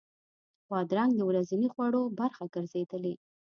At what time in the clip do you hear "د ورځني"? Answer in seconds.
1.15-1.67